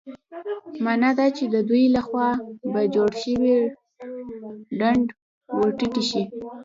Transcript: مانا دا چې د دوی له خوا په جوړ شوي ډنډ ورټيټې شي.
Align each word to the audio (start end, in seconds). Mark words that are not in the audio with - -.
مانا 0.85 1.09
دا 1.19 1.27
چې 1.37 1.43
د 1.53 1.55
دوی 1.69 1.83
له 1.95 2.01
خوا 2.07 2.29
په 2.71 2.79
جوړ 2.95 3.09
شوي 3.23 3.55
ډنډ 4.79 5.05
ورټيټې 5.59 6.03
شي. 6.09 6.23